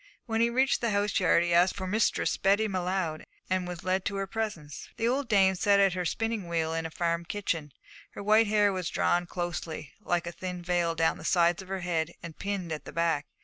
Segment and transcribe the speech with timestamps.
[0.25, 4.03] When he reached the house yard he asked for Mistress Betty M'Leod, and was led
[4.05, 4.89] to her presence.
[4.97, 7.71] The old dame sat at her spinning wheel in a farm kitchen.
[8.13, 11.81] Her white hair was drawn closely, like a thin veil, down the sides of her
[11.81, 13.27] head and pinned at the back.